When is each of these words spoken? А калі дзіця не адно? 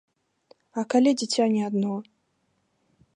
А 0.81 0.83
калі 0.93 1.11
дзіця 1.21 1.45
не 1.57 1.61
адно? 1.69 1.93